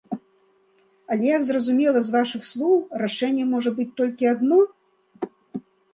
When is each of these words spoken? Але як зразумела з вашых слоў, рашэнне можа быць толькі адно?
Але 1.15 1.25
як 1.35 1.43
зразумела 1.49 1.99
з 2.07 2.15
вашых 2.15 2.41
слоў, 2.53 2.77
рашэнне 3.03 3.45
можа 3.53 3.69
быць 3.77 3.89
толькі 4.01 4.31
адно? 4.33 4.59